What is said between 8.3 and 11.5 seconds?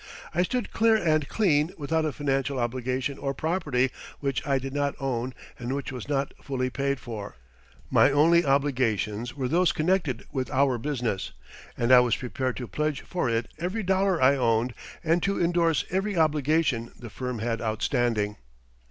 obligations were those connected with our business;